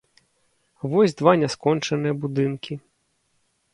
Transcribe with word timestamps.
Вось 0.93 1.13
два 1.19 1.33
няскончаныя 1.41 2.13
будынкі. 2.25 2.73